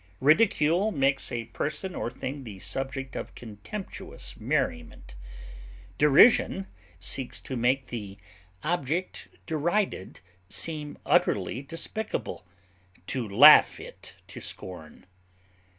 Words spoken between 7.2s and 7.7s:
to